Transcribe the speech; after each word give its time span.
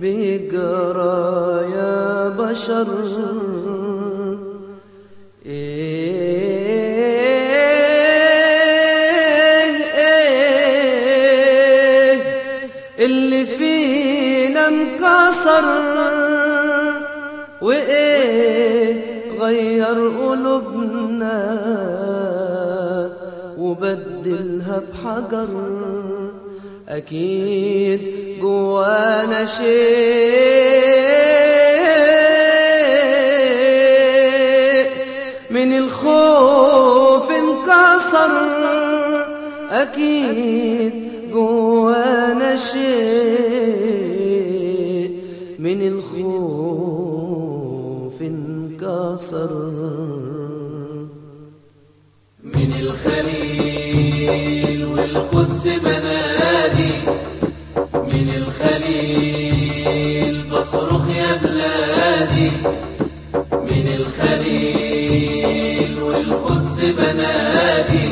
بيجرى 0.00 1.70
يا 1.74 2.28
بشر. 2.28 2.86
اللي 12.98 13.46
فينا 13.46 14.68
انكسر 14.68 15.64
وإيه 17.62 19.04
غير 19.40 20.08
قلوبنا. 20.08 21.32
وبدلها 23.72 24.82
بحجر. 24.92 25.48
أكيد 26.88 28.00
جوانا 28.40 29.46
شيء 29.46 29.72
من 35.50 35.78
الخوف 35.78 37.30
انكسر. 37.30 38.32
أكيد 39.70 40.92
جوانا 41.32 42.56
شيء 42.56 42.82
من 45.58 45.82
الخوف 45.88 46.92
انكسر. 48.22 49.50
بلادي 62.22 62.50
من 63.50 63.86
الخليل 63.98 65.92
والقدس 66.02 66.80
بنادي. 66.80 68.08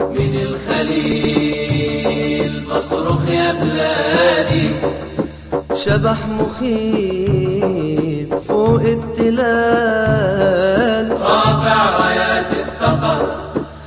من 0.00 0.34
الخليل 0.46 2.52
بصرخ 2.64 3.28
يا 3.28 3.52
بلادي. 3.52 4.70
شبح 5.74 6.26
مخيف 6.26 8.34
فوق 8.48 8.80
التلال. 8.80 9.36
رافع 11.20 11.90
رايات 12.00 12.50
التطر 12.52 13.26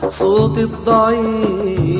صوت 0.09 0.57
الضعيف 0.57 1.95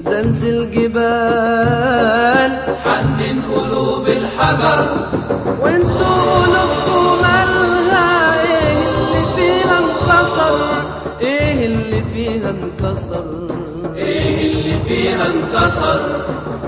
زلزل 0.00 0.70
جبال. 0.70 2.52
حنن 2.84 3.42
قلوب 3.54 4.08
الحجر. 4.08 5.08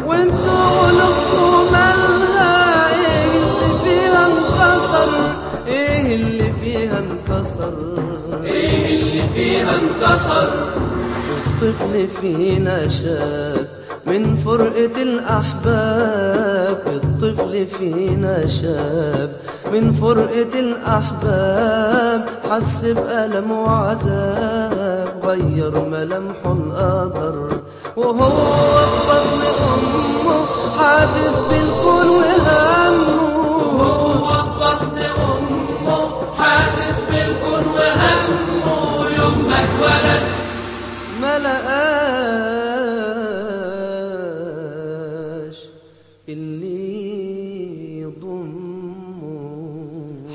وانتوا 0.07 0.65
قلوبكم 0.87 1.73
مالها 1.73 2.55
إيه 2.95 3.25
اللي 3.31 3.79
فيها 3.85 4.27
انكسر. 4.27 5.11
إيه 5.67 6.15
اللي 6.17 6.53
فيها 6.53 6.99
انكسر؟ 6.99 7.75
إيه 8.45 9.01
اللي 9.01 9.23
فيها 9.35 9.71
انكسر؟ 9.75 10.49
الطفل 11.47 12.09
فينا 12.21 12.89
شاب 12.89 13.67
من 14.07 14.37
فرقة 14.37 15.03
الأحباب. 15.03 16.79
الطفل 16.87 17.67
فينا 17.67 18.47
شاب 18.47 19.37
من 19.73 19.93
فرقة 19.93 20.61
الأحباب. 20.61 22.25
حس 22.51 22.85
بألم 22.85 23.51
وعذاب 23.51 25.15
غير 25.25 25.85
ملامحه 25.89 26.53
القدر 26.53 27.49
وهو 27.97 28.15
بطن 29.09 29.41
أمه 29.73 30.47
حاسس 30.79 31.37
بالكون 31.51 32.09
وهمه 32.09 33.23
هو 33.79 34.31
في 34.35 34.49
بطن 34.61 34.99
أمه 34.99 36.01
حاسس 36.39 36.99
بالكون 37.11 37.65
وهمه 37.75 38.79
يوم 39.19 39.37
ما 39.49 39.59
اتولد. 39.65 40.25
ما 41.21 41.35
لقاش 41.39 41.75
اللي 46.29 48.01
يضمه 48.01 49.35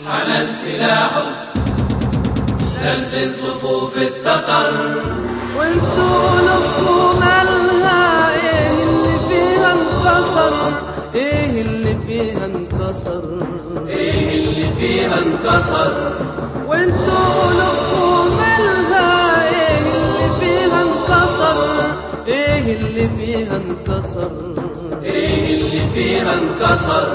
حمل 0.07 0.47
سلاحه. 0.53 1.25
زلزل 2.83 3.29
صفوف 3.35 3.93
التتر. 3.97 4.73
وانتوا 5.57 6.28
انكسر 12.89 13.21
إيه 13.87 14.35
اللي 14.43 14.71
فيها 14.73 15.17
انكسر 15.19 16.11
وانتوا 16.67 17.25
قلوبكم 17.43 18.37
مالها. 18.37 19.49
إيه 19.49 19.77
اللي 19.77 20.39
فيها 20.39 20.81
انكسر 20.81 21.57
إيه 22.27 22.75
اللي 22.75 23.09
فيها 23.17 23.57
انكسر 23.57 24.31
إيه 25.03 25.55
اللي 25.61 25.87
فيها 25.93 26.33
انكسر 26.33 27.07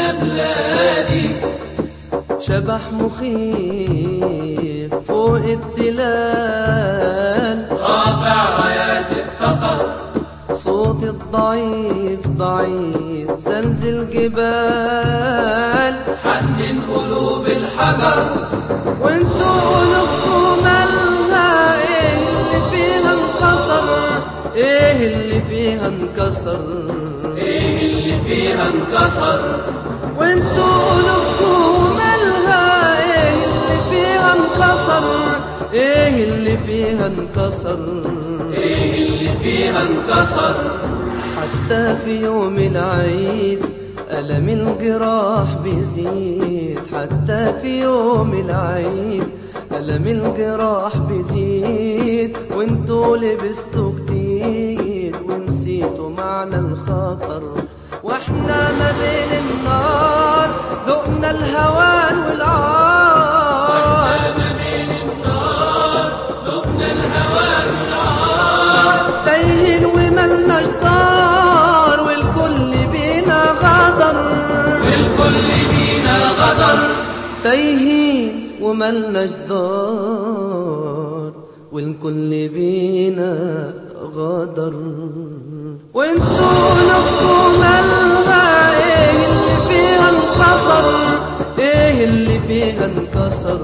يا 0.00 0.08
بلادي. 0.20 1.26
شبح 2.46 2.82
مخيف 2.92 4.90
فوق 5.08 5.36
التلال 5.56 7.58
رافع 7.72 8.38
رايات 8.60 9.10
التتر 9.22 9.78
صوت 10.54 11.02
الضعيف 11.04 12.22
ضعيف 12.28 13.28
زلزل 13.46 13.98
جبال 14.10 15.94
حنن 16.24 16.76
قلوب 16.94 17.44
الحجر. 17.46 18.18
وانتوا 19.00 19.60
قلوبكم 19.76 20.42
مالها 20.64 21.52
إيه 21.82 22.12
اللي 22.18 22.60
فيها 22.70 23.12
انكسر 23.12 23.86
إيه 24.54 24.98
اللي 25.14 25.40
فيها 25.50 25.86
انكسر 25.88 26.60
إيه 27.36 27.79
فيها 28.30 28.66
انكسر. 28.74 29.40
وانتوا 30.18 30.76
قلوبكم 30.90 31.96
مالها 31.96 32.66
إيه 33.02 33.44
اللي 33.44 33.76
فيها 33.90 34.32
انكسر. 34.36 35.04
إيه 35.72 36.24
اللي 36.24 36.56
فيها 36.58 37.06
انكسر؟ 37.06 38.02
إيه 38.54 39.08
اللي 39.08 39.32
فيها 39.42 39.82
انكسر؟ 39.82 40.54
حتى 41.36 41.96
في 42.04 42.20
يوم 42.20 42.58
العيد 42.58 43.64
ألم 44.10 44.48
الجراح 44.48 45.56
بيزيد. 45.64 46.78
حتى 46.94 47.54
في 47.62 47.80
يوم 47.80 48.32
العيد 48.34 49.24
ألم 49.76 50.06
الجراح 50.06 50.96
بيزيد. 50.96 52.36
وانتوا 52.56 53.16
لبستوا 53.16 53.92
جديد 53.92 55.16
ونسيتوا 55.28 56.10
معنى 56.10 56.56
الخطر. 56.56 57.42
وإحنا 58.40 58.72
ما 58.72 58.90
بين 58.92 59.30
النار 59.44 60.48
دقنا 60.86 61.30
الهوان 61.30 62.16
والعار 62.30 63.70
ما 64.38 64.48
بين 64.60 64.90
النار 65.02 66.10
ذقنا 66.46 66.86
الهوى 66.92 67.52
والعار 67.80 69.04
تايهين 69.24 69.84
وملناش 69.84 70.66
دار 70.82 71.98
والكل 72.06 72.70
بينا 72.92 73.40
غدر. 73.62 74.16
والكل 74.84 75.48
بينا 75.72 76.16
غدر 76.40 76.78
تايهين 77.44 78.50
وملناش 78.62 79.30
دار 79.48 81.32
والكل 81.72 82.48
بينا 82.48 83.32
غدر. 84.14 84.74
وانتوا 85.94 86.70
قلوبكم 86.70 87.60
مالها 87.60 88.44
إيه 88.78 89.10
اللي 89.16 89.56
فيها 89.68 90.10
انكسر؟ 90.10 90.84
إيه 91.58 92.04
اللي 92.04 92.38
فيها 92.48 92.48
فيها 92.48 92.86
انكسر؟ 92.86 93.60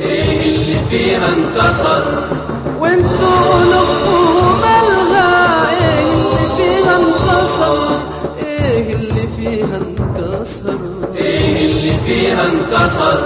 إيه 0.00 0.40
اللي 0.56 0.80
فيها 0.90 1.28
انكسر؟ 1.28 2.04
وانتوا 2.80 3.38
قلوبكم 3.52 4.60
مالها 4.60 5.28
إيه 5.70 6.00
اللي 6.10 6.46
فيها 6.56 6.94
انكسر؟ 6.96 7.78
إيه 8.46 8.86
اللي 8.94 9.26
فيها 9.36 9.76
انكسر؟ 9.76 10.78
إيه 11.16 11.70
اللي 11.70 11.94
فيها 12.06 12.42
انكسر؟ 12.46 13.18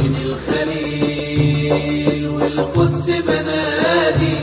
من 0.00 0.14
الخليل 0.16 2.28
والقدس 2.28 3.06
بنادي 3.10 4.36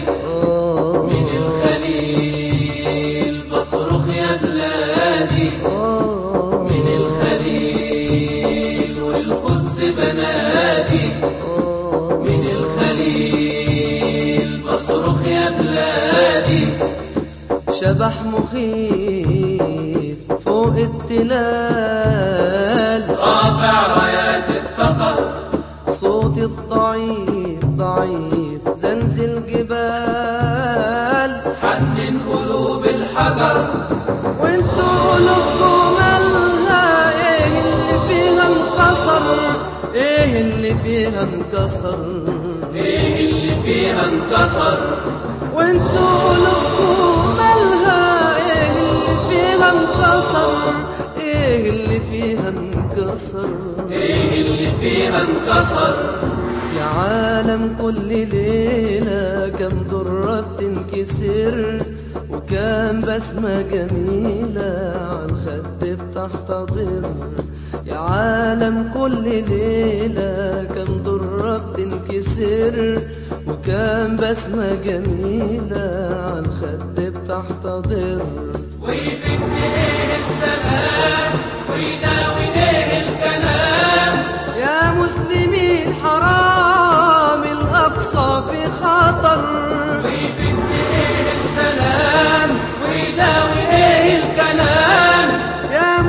شبح 18.05 18.21
مخيف 18.25 20.17
فوق 20.45 20.75
التلال. 20.77 22.21
رافع 23.09 23.75
رايات 23.97 24.49
التقى 24.49 25.13
صوتي 25.93 26.43
الضعيف 26.43 27.65
ضعيف 27.65 28.61
زنزل 28.81 29.33
جبال 29.47 31.31
حنن 31.61 32.15
قلوب 32.29 32.85
الحجر. 32.85 33.57
وانتوا 34.39 35.13
قلوبكم 35.13 35.93
مالها؟ 35.97 36.85
إيه 37.21 37.53
اللي 37.61 37.97
فيها 38.07 38.45
انكسر 38.47 39.25
إيه 39.93 40.31
اللي 40.41 40.73
فيها 40.83 41.21
انكسر 41.23 41.99
إيه 42.75 43.15
اللي 43.29 43.55
فيها 43.63 44.03
انكسر 44.05 44.77
وانتوا 45.53 46.13
قلوبكم 46.29 46.54
انكسر 49.95 50.73
إيه 51.17 51.69
اللي 51.69 51.99
فيها 51.99 52.49
انكسر؟ 52.49 53.49
إيه 53.91 54.41
اللي 54.41 54.71
فيها 54.79 55.21
انكسر؟ 55.21 55.95
يا 56.77 56.83
عالم 56.83 57.75
كل 57.81 58.27
ليلة 58.27 59.49
كم 59.59 59.83
درة 59.91 60.41
بتنكسر 60.41 61.79
وكم 62.31 63.01
بسمة 63.01 63.61
جميلة 63.61 64.93
عالخد 65.11 65.65
بتحتضر. 65.81 67.01
يا 67.85 67.95
عالم 67.97 68.91
كل 68.93 69.23
ليلة 69.49 70.63
كم 70.75 71.03
درة 71.03 71.57
بتنكسر 71.57 73.01
وكم 73.47 74.15
بسمة 74.15 74.69
جميلة 74.85 76.09
عالخد 76.25 76.95
بتحتضر. 76.99 78.21
السلام 80.19 81.31
ويداوي 81.69 82.45
الكلام 83.01 84.13
يا 84.57 84.91
حرام 86.03 87.43
الأقصى 87.43 88.43
في 88.51 88.71
خطر 88.71 89.41
السلام 91.35 92.49
ويداوي 92.83 93.61
الكلام 94.17 95.27
يا 95.71 96.01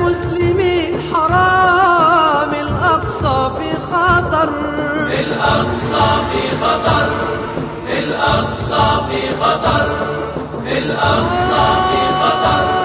حرام 1.13 2.55
الأقصى 2.55 3.57
في 3.59 3.69
خطر 3.93 4.49
الأقصى 5.21 6.07
في 6.31 6.57
خطر 6.63 7.09
الأقصى 7.99 8.85
في 9.09 9.35
خطر. 9.41 10.06
الأقصى 10.87 11.65
في 11.89 12.15
خطر. 12.23 12.76